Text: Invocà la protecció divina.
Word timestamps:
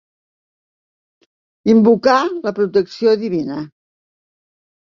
Invocà 1.75 2.17
la 2.47 2.55
protecció 2.61 3.15
divina. 3.27 3.63